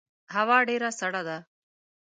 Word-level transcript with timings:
هوا 0.35 0.57
ډیره 0.69 0.89
سړه 0.99 1.21
ده 1.27 1.37